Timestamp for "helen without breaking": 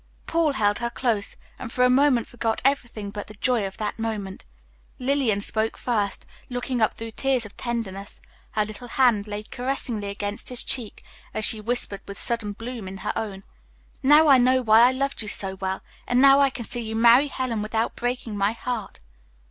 17.27-18.35